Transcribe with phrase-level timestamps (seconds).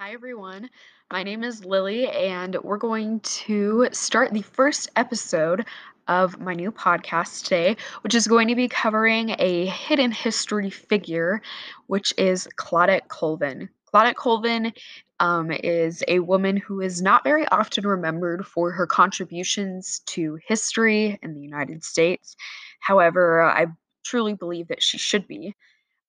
[0.00, 0.70] Hi, everyone.
[1.12, 5.66] My name is Lily, and we're going to start the first episode
[6.08, 11.40] of my new podcast today, which is going to be covering a hidden history figure,
[11.86, 13.68] which is Claudette Colvin.
[13.94, 14.72] Claudette Colvin
[15.20, 21.20] um, is a woman who is not very often remembered for her contributions to history
[21.22, 22.34] in the United States.
[22.80, 23.66] However, I
[24.04, 25.54] truly believe that she should be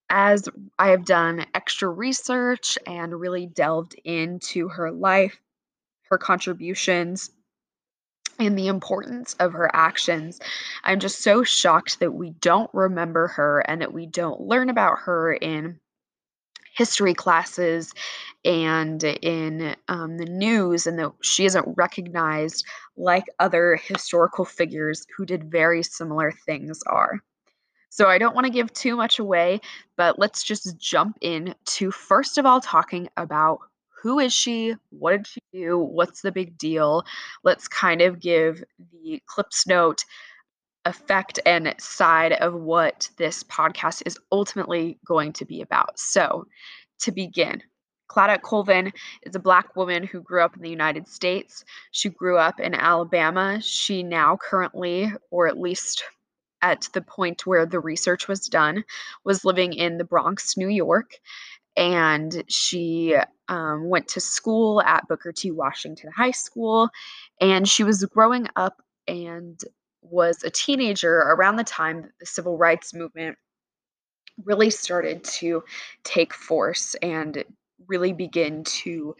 [0.09, 0.47] as
[0.77, 5.39] I have done extra research and really delved into her life,
[6.09, 7.31] her contributions,
[8.37, 10.39] and the importance of her actions,
[10.83, 14.99] I'm just so shocked that we don't remember her and that we don't learn about
[14.99, 15.79] her in
[16.75, 17.93] history classes
[18.43, 22.65] and in um, the news, and that she isn't recognized
[22.97, 27.21] like other historical figures who did very similar things are.
[27.95, 29.61] So I don't want to give too much away,
[29.95, 33.59] but let's just jump in to first of all talking about
[34.03, 34.75] who is she?
[34.89, 35.79] What did she do?
[35.79, 37.05] What's the big deal?
[37.45, 38.61] Let's kind of give
[38.91, 40.03] the Cliffs Note
[40.83, 45.97] effect and side of what this podcast is ultimately going to be about.
[45.97, 46.47] So,
[46.99, 47.63] to begin,
[48.09, 48.91] Claudette Colvin
[49.23, 51.63] is a black woman who grew up in the United States.
[51.91, 53.61] She grew up in Alabama.
[53.61, 56.03] She now currently, or at least
[56.65, 58.83] at the point where the research was done,
[59.23, 61.19] was living in the Bronx, New York.
[61.77, 63.15] And she
[63.47, 65.51] um, went to school at Booker T.
[65.51, 66.89] Washington High School.
[67.39, 69.61] And she was growing up and
[70.01, 73.37] was a teenager around the time that the civil rights movement
[74.43, 75.63] really started to
[76.03, 77.43] take force and
[77.87, 79.15] really begin to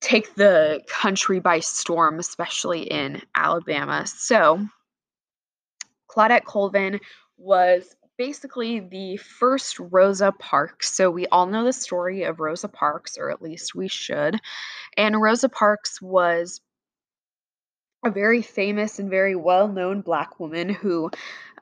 [0.00, 4.04] take the country by storm, especially in Alabama.
[4.06, 4.66] So,
[6.18, 6.98] Claudette Colvin
[7.36, 10.92] was basically the first Rosa Parks.
[10.92, 14.40] So we all know the story of Rosa Parks, or at least we should.
[14.96, 16.60] And Rosa Parks was
[18.04, 21.08] a very famous and very well known Black woman who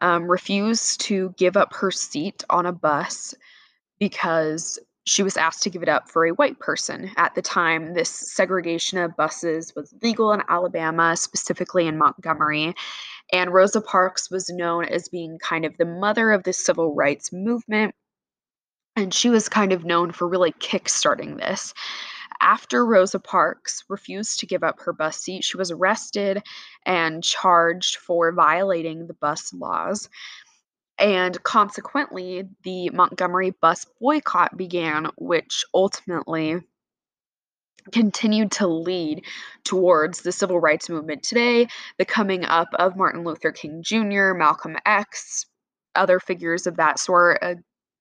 [0.01, 3.35] um, refused to give up her seat on a bus
[3.99, 7.11] because she was asked to give it up for a white person.
[7.17, 12.75] At the time, this segregation of buses was legal in Alabama, specifically in Montgomery.
[13.33, 17.33] And Rosa Parks was known as being kind of the mother of the civil rights
[17.33, 17.95] movement.
[18.95, 21.75] And she was kind of known for really kickstarting this.
[22.41, 26.43] After Rosa Parks refused to give up her bus seat, she was arrested
[26.85, 30.09] and charged for violating the bus laws.
[30.99, 36.61] And consequently, the Montgomery bus boycott began, which ultimately
[37.93, 39.25] continued to lead
[39.65, 44.77] towards the civil rights movement today, the coming up of Martin Luther King Jr., Malcolm
[44.85, 45.47] X,
[45.95, 47.39] other figures of that sort.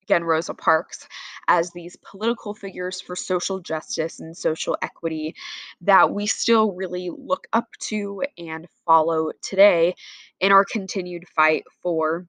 [0.04, 1.08] Again, Rosa Parks,
[1.48, 5.36] as these political figures for social justice and social equity
[5.82, 9.96] that we still really look up to and follow today
[10.40, 12.28] in our continued fight for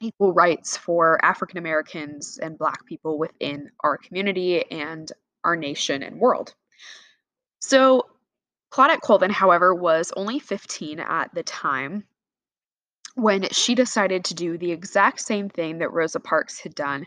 [0.00, 5.10] equal rights for African Americans and Black people within our community and
[5.44, 6.54] our nation and world.
[7.60, 8.06] So,
[8.70, 12.04] Claudette Colvin, however, was only 15 at the time
[13.14, 17.06] when she decided to do the exact same thing that Rosa Parks had done,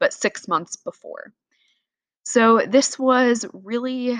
[0.00, 1.32] but six months before.
[2.24, 4.18] So, this was really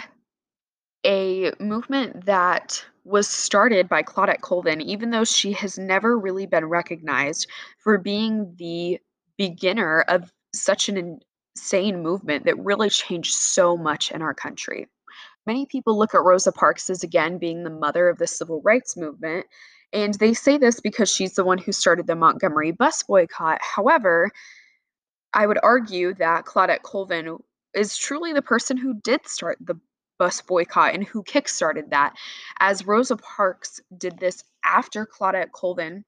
[1.05, 6.67] a movement that was started by Claudette Colvin, even though she has never really been
[6.67, 7.49] recognized
[7.79, 9.01] for being the
[9.37, 11.21] beginner of such an
[11.55, 14.89] insane movement that really changed so much in our country.
[15.47, 18.97] Many people look at Rosa Parks as again being the mother of the civil rights
[18.97, 19.47] movement,
[19.93, 23.61] and they say this because she's the one who started the Montgomery bus boycott.
[23.61, 24.31] However,
[25.35, 27.39] I would argue that Claudette Colvin
[27.75, 29.79] is truly the person who did start the
[30.19, 32.15] bus boycott and who kickstarted that,
[32.61, 36.05] as Rosa Parks did this after Claudette Colvin.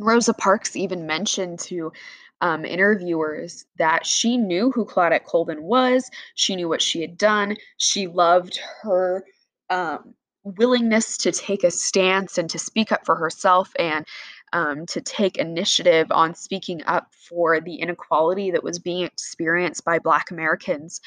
[0.00, 1.92] Rosa Parks even mentioned to
[2.40, 6.10] um, interviewers that she knew who Claudette Colvin was.
[6.34, 7.56] She knew what she had done.
[7.78, 9.24] She loved her
[9.70, 14.06] um, willingness to take a stance and to speak up for herself and
[14.52, 19.98] um, to take initiative on speaking up for the inequality that was being experienced by
[19.98, 21.00] Black Americans.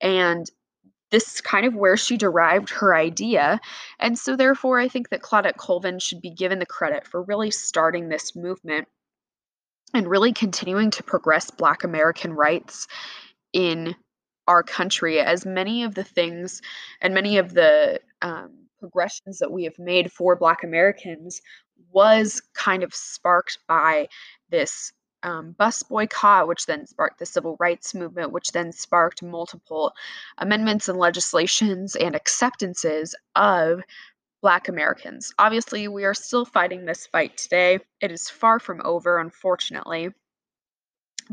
[0.00, 0.50] And
[1.10, 3.60] this is kind of where she derived her idea.
[4.00, 7.50] And so, therefore, I think that Claudette Colvin should be given the credit for really
[7.50, 8.88] starting this movement
[9.94, 12.88] and really continuing to progress Black American rights
[13.52, 13.94] in
[14.46, 16.60] our country, as many of the things
[17.00, 21.40] and many of the um, progressions that we have made for Black Americans
[21.92, 24.08] was kind of sparked by
[24.50, 24.92] this
[25.22, 29.94] um, bus boycott, which then sparked the civil rights movement, which then sparked multiple
[30.36, 33.80] amendments and legislations and acceptances of
[34.44, 35.32] Black Americans.
[35.38, 37.78] Obviously, we are still fighting this fight today.
[38.02, 40.10] It is far from over, unfortunately.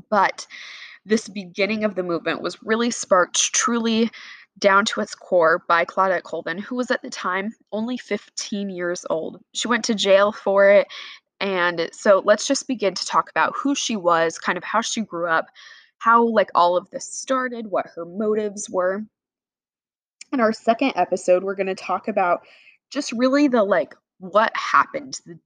[0.10, 0.48] But
[1.04, 4.10] this beginning of the movement was really sparked truly
[4.60, 9.06] down to its core by Claudette Colvin, who was at the time only 15 years
[9.10, 9.42] old.
[9.54, 10.88] She went to jail for it.
[11.42, 15.02] And so let's just begin to talk about who she was, kind of how she
[15.02, 15.48] grew up,
[15.98, 19.04] how like all of this started, what her motives were.
[20.32, 22.44] In our second episode, we're going to talk about
[22.92, 25.40] just really the like what happened, the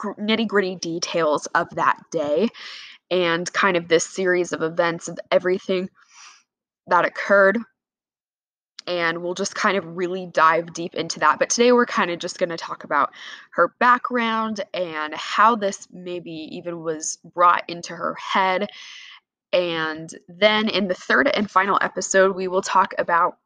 [0.00, 2.48] nitty gritty details of that day,
[3.10, 5.88] and kind of this series of events of everything
[6.86, 7.58] that occurred.
[8.86, 11.38] And we'll just kind of really dive deep into that.
[11.38, 13.12] But today we're kind of just going to talk about
[13.52, 18.68] her background and how this maybe even was brought into her head.
[19.52, 23.36] And then in the third and final episode, we will talk about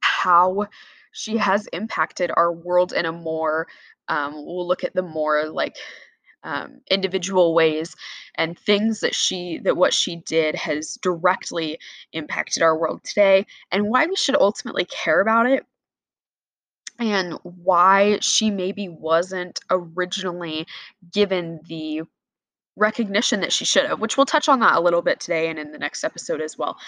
[0.00, 0.66] how
[1.12, 3.66] she has impacted our world in a more
[4.08, 5.76] um, we'll look at the more like
[6.42, 7.94] um, individual ways
[8.36, 11.78] and things that she that what she did has directly
[12.12, 15.66] impacted our world today and why we should ultimately care about it
[16.98, 20.66] and why she maybe wasn't originally
[21.12, 22.02] given the
[22.80, 25.58] recognition that she should have, which we'll touch on that a little bit today and
[25.58, 26.78] in the next episode as well.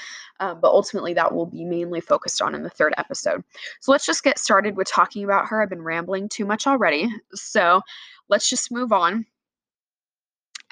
[0.41, 3.45] Um, but ultimately, that will be mainly focused on in the third episode.
[3.81, 5.63] So let's just get started with talking about her.
[5.63, 7.09] I've been rambling too much already.
[7.35, 7.83] So
[8.29, 9.27] let's just move on.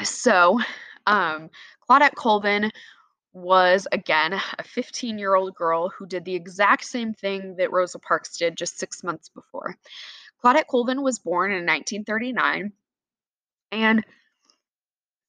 [0.02, 0.58] So,
[1.06, 1.50] um,
[1.88, 2.72] Claudette Colvin
[3.32, 7.98] was again a 15 year old girl who did the exact same thing that Rosa
[7.98, 9.76] Parks did just six months before.
[10.42, 12.72] Claudette Colvin was born in 1939
[13.72, 14.04] and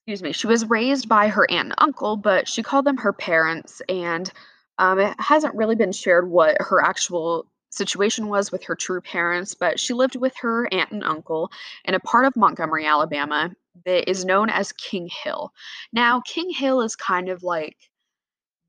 [0.01, 3.13] excuse me, she was raised by her aunt and uncle, but she called them her
[3.13, 4.31] parents, and
[4.79, 9.53] um, it hasn't really been shared what her actual situation was with her true parents,
[9.53, 11.51] but she lived with her aunt and uncle
[11.85, 13.51] in a part of Montgomery, Alabama
[13.85, 15.53] that is known as King Hill.
[15.93, 17.77] Now, King Hill is kind of like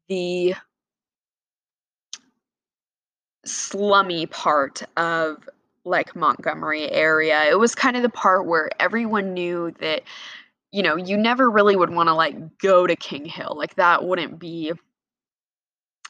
[0.08, 0.54] the
[3.44, 5.48] slummy part of
[5.84, 7.42] like Montgomery area.
[7.50, 10.02] It was kind of the part where everyone knew that
[10.72, 13.54] you know, you never really would want to like go to King Hill.
[13.56, 14.72] Like that wouldn't be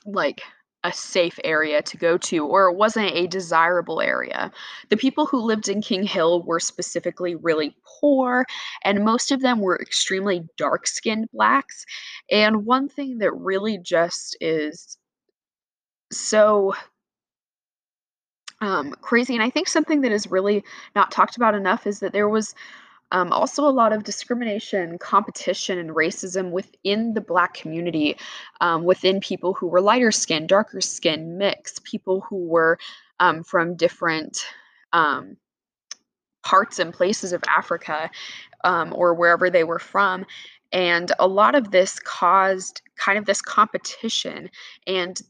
[0.06, 0.42] like
[0.84, 4.50] a safe area to go to, or it wasn't a desirable area.
[4.88, 8.44] The people who lived in King Hill were specifically really poor,
[8.84, 11.84] and most of them were extremely dark skinned blacks.
[12.30, 14.96] And one thing that really just is
[16.10, 16.74] so
[18.60, 22.12] um, crazy, and I think something that is really not talked about enough is that
[22.12, 22.54] there was
[23.12, 28.16] um, also, a lot of discrimination, competition, and racism within the Black community,
[28.62, 32.78] um, within people who were lighter skinned, darker skinned, mixed, people who were
[33.20, 34.42] um, from different
[34.94, 35.36] um,
[36.42, 38.10] parts and places of Africa
[38.64, 40.24] um, or wherever they were from.
[40.72, 44.48] And a lot of this caused kind of this competition
[44.86, 45.20] and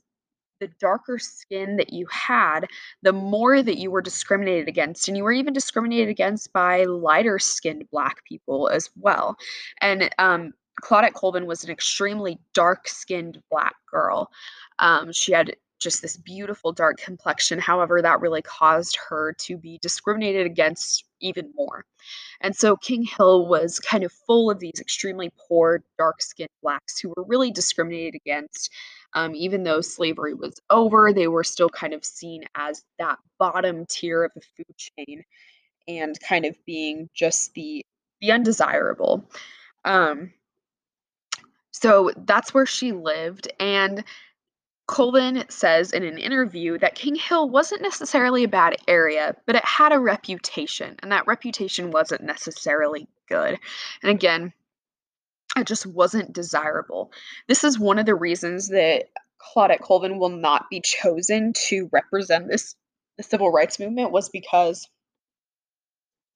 [0.62, 2.68] the darker skin that you had,
[3.02, 5.08] the more that you were discriminated against.
[5.08, 9.36] And you were even discriminated against by lighter skinned Black people as well.
[9.80, 10.52] And um,
[10.84, 14.30] Claudette Colvin was an extremely dark skinned Black girl.
[14.78, 17.58] Um, she had just this beautiful dark complexion.
[17.58, 21.84] However, that really caused her to be discriminated against even more.
[22.40, 26.98] And so King Hill was kind of full of these extremely poor, dark skinned blacks
[26.98, 28.70] who were really discriminated against
[29.14, 33.84] um, even though slavery was over, they were still kind of seen as that bottom
[33.86, 35.24] tier of the food chain
[35.86, 37.84] and kind of being just the
[38.20, 39.28] the undesirable.
[39.84, 40.32] Um,
[41.72, 44.04] so that's where she lived, and
[44.92, 49.64] Colvin says in an interview that King Hill wasn't necessarily a bad area, but it
[49.64, 53.58] had a reputation, and that reputation wasn't necessarily good.
[54.02, 54.52] And again,
[55.56, 57.10] it just wasn't desirable.
[57.48, 59.06] This is one of the reasons that
[59.40, 62.74] Claudette Colvin will not be chosen to represent this
[63.16, 64.86] the civil rights movement was because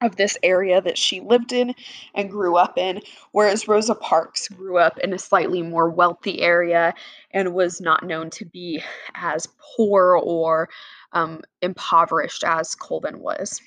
[0.02, 1.74] of this area that she lived in
[2.14, 3.00] and grew up in,
[3.32, 6.94] whereas Rosa Parks grew up in a slightly more wealthy area
[7.30, 8.82] and was not known to be
[9.14, 10.68] as poor or
[11.12, 13.60] um, impoverished as Colvin was.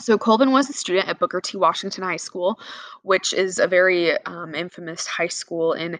[0.00, 1.56] So Colvin was a student at Booker T.
[1.56, 2.58] Washington High School,
[3.02, 5.98] which is a very um, infamous high school in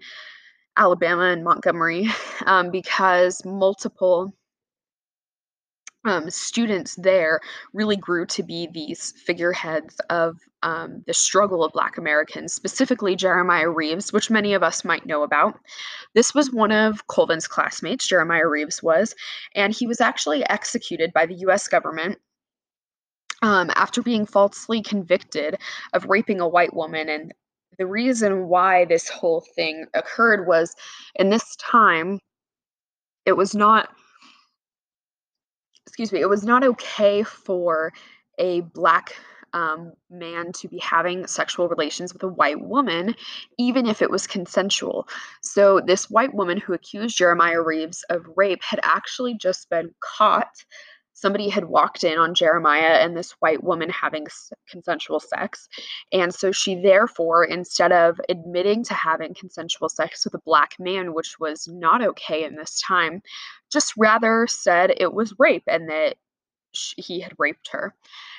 [0.77, 2.09] Alabama and Montgomery,
[2.47, 4.35] um, because multiple
[6.07, 7.41] um, students there
[7.73, 13.69] really grew to be these figureheads of um, the struggle of Black Americans, specifically Jeremiah
[13.69, 15.59] Reeves, which many of us might know about.
[16.15, 19.15] This was one of Colvin's classmates, Jeremiah Reeves was,
[19.55, 22.19] and he was actually executed by the US government
[23.43, 25.59] um, after being falsely convicted
[25.93, 27.09] of raping a white woman.
[27.09, 27.35] And
[27.79, 30.75] the reason why this whole thing occurred was
[31.17, 32.21] in this time,
[33.25, 33.91] it was not
[35.97, 37.91] excuse me, it was not okay for
[38.39, 39.17] a black
[39.55, 43.15] um, man to be having sexual relations with a white woman,
[43.57, 45.09] even if it was consensual.
[45.41, 50.53] So, this white woman who accused Jeremiah Reeves of rape had actually just been caught
[51.17, 54.27] somebody had walked in on Jeremiah and this white woman having
[54.69, 55.67] consensual sex.
[56.13, 61.15] And so she, therefore, instead of admitting to having consensual sex with a black man,
[61.15, 63.23] which was not okay in this time,
[63.73, 66.17] just rather said it was rape and that
[66.99, 67.95] he had raped her.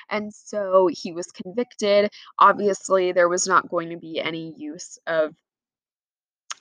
[0.08, 2.12] And so he was convicted.
[2.38, 5.34] Obviously, there was not going to be any use of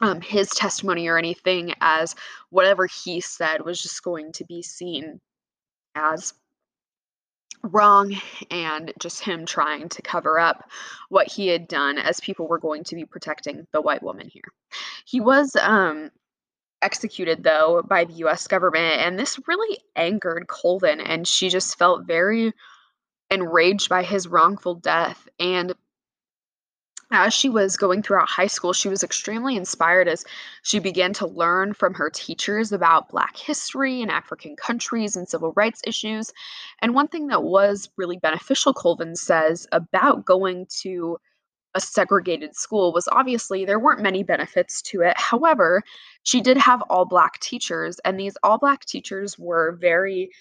[0.01, 2.15] um, his testimony or anything, as
[2.49, 5.21] whatever he said was just going to be seen
[5.97, 6.33] as
[7.63, 8.15] wrong
[8.51, 10.69] and just him trying to cover up
[11.09, 14.43] what he had done as people were going to be protecting the white woman here.
[15.05, 16.11] He was um,
[16.81, 22.05] executed though by the US government and this really angered Colvin and she just felt
[22.05, 22.53] very
[23.29, 25.73] enraged by his wrongful death and
[27.11, 30.25] as she was going throughout high school, she was extremely inspired as
[30.63, 35.53] she began to learn from her teachers about Black history and African countries and civil
[35.55, 36.33] rights issues.
[36.81, 41.17] And one thing that was really beneficial, Colvin says, about going to
[41.75, 45.13] a segregated school was obviously there weren't many benefits to it.
[45.17, 45.83] However,
[46.23, 50.31] she did have all Black teachers, and these all Black teachers were very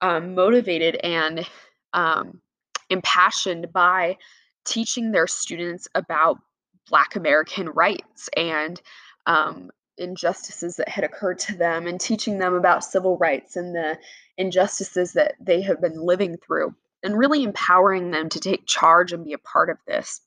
[0.00, 1.46] um, motivated and
[1.92, 2.40] um,
[2.90, 4.16] impassioned by
[4.64, 6.38] teaching their students about
[6.88, 8.80] Black American rights and
[9.26, 13.98] um, injustices that had occurred to them, and teaching them about civil rights and the
[14.36, 19.24] injustices that they have been living through, and really empowering them to take charge and
[19.24, 20.20] be a part of this.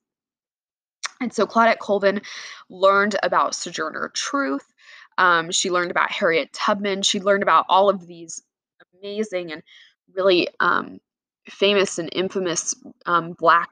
[1.20, 2.22] And so Claudette Colvin
[2.70, 4.74] learned about Sojourner Truth.
[5.18, 7.02] Um, she learned about Harriet Tubman.
[7.02, 8.42] She learned about all of these
[9.02, 9.64] amazing and
[10.14, 11.00] really um,
[11.50, 12.76] famous and infamous
[13.06, 13.70] um, Black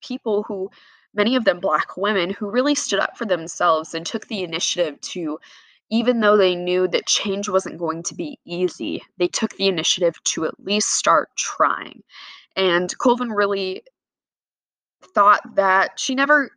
[0.00, 0.70] people who,
[1.14, 5.00] many of them Black women, who really stood up for themselves and took the initiative
[5.00, 5.38] to,
[5.90, 10.22] even though they knew that change wasn't going to be easy, they took the initiative
[10.24, 12.02] to at least start trying.
[12.56, 13.82] And Colvin really
[15.14, 16.50] thought that she never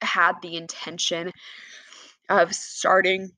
[0.00, 1.32] had the intention
[2.28, 3.30] of starting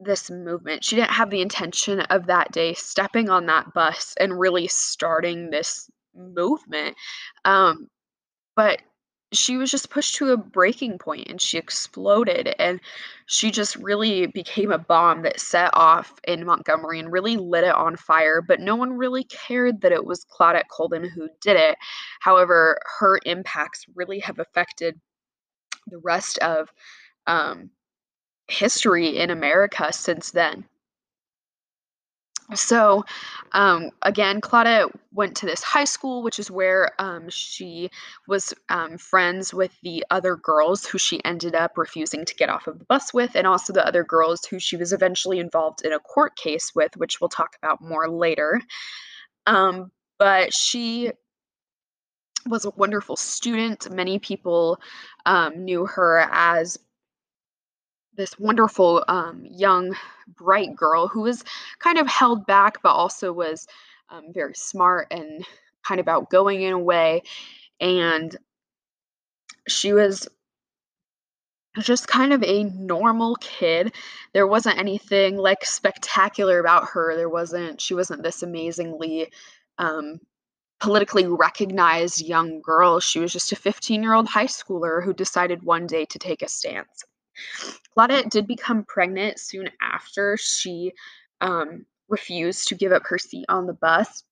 [0.00, 0.84] this movement.
[0.84, 5.50] She didn't have the intention of that day stepping on that bus and really starting
[5.50, 6.96] this movement.
[7.44, 7.88] Um,
[8.58, 8.82] but
[9.32, 12.80] she was just pushed to a breaking point and she exploded and
[13.26, 17.74] she just really became a bomb that set off in Montgomery and really lit it
[17.74, 21.78] on fire but no one really cared that it was Claudette Colvin who did it.
[22.18, 25.00] However her impacts really have affected
[25.86, 26.72] the rest of
[27.28, 27.70] um,
[28.48, 30.64] history in America since then
[32.54, 33.04] so
[33.52, 37.90] um, again claudette went to this high school which is where um, she
[38.26, 42.66] was um, friends with the other girls who she ended up refusing to get off
[42.66, 45.92] of the bus with and also the other girls who she was eventually involved in
[45.92, 48.60] a court case with which we'll talk about more later.
[49.46, 51.12] Um, but she
[52.46, 53.90] was a wonderful student.
[53.90, 54.80] Many people
[55.26, 56.78] um, knew her as
[58.18, 59.96] this wonderful um, young
[60.36, 61.44] bright girl who was
[61.78, 63.66] kind of held back but also was
[64.10, 65.46] um, very smart and
[65.84, 67.22] kind of outgoing in a way.
[67.80, 68.36] And
[69.68, 70.28] she was
[71.78, 73.94] just kind of a normal kid.
[74.32, 77.14] There wasn't anything like spectacular about her.
[77.16, 79.30] There wasn't she wasn't this amazingly
[79.78, 80.20] um,
[80.80, 82.98] politically recognized young girl.
[82.98, 86.42] She was just a 15 year old high schooler who decided one day to take
[86.42, 87.04] a stance
[87.96, 90.92] Claudette did become pregnant soon after she
[91.40, 94.24] um, refused to give up her seat on the bus.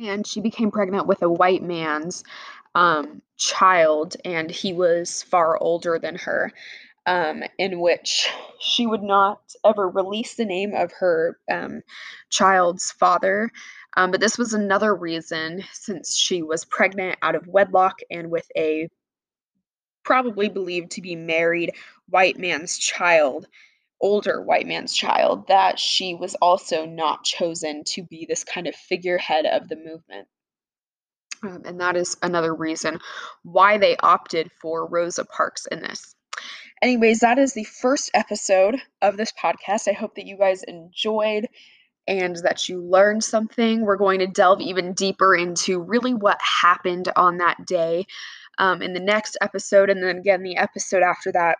[0.00, 2.22] And she became pregnant with a white man's
[2.74, 6.52] um, child, and he was far older than her,
[7.06, 8.28] um, in which
[8.60, 11.82] she would not ever release the name of her um,
[12.30, 13.50] child's father.
[13.96, 18.46] Um, but this was another reason, since she was pregnant out of wedlock and with
[18.56, 18.88] a
[20.08, 21.70] probably believed to be married
[22.08, 23.46] white man's child,
[24.00, 28.74] older white man's child that she was also not chosen to be this kind of
[28.74, 30.26] figurehead of the movement.
[31.42, 33.00] Um, and that is another reason
[33.42, 36.14] why they opted for Rosa Parks in this.
[36.80, 39.88] Anyways, that is the first episode of this podcast.
[39.88, 41.48] I hope that you guys enjoyed
[42.06, 43.82] and that you learned something.
[43.82, 48.06] We're going to delve even deeper into really what happened on that day
[48.58, 51.58] um, in the next episode, and then again, the episode after that.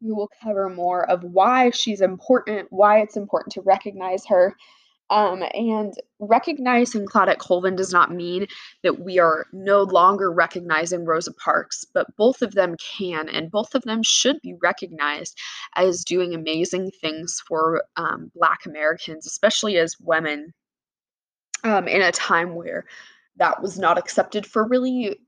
[0.00, 4.54] We will cover more of why she's important, why it's important to recognize her,
[5.10, 8.46] um, and recognizing Claudette Colvin does not mean
[8.82, 13.74] that we are no longer recognizing Rosa Parks, but both of them can, and both
[13.74, 15.38] of them should be recognized
[15.76, 20.52] as doing amazing things for um, Black Americans, especially as women,
[21.64, 22.84] um, in a time where
[23.36, 25.18] that was not accepted for really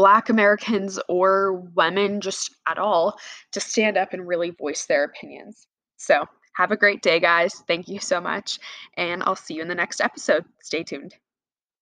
[0.00, 3.18] Black Americans or women just at all
[3.52, 5.66] to stand up and really voice their opinions.
[5.98, 7.52] So, have a great day, guys.
[7.68, 8.58] Thank you so much.
[8.96, 10.46] And I'll see you in the next episode.
[10.62, 11.16] Stay tuned.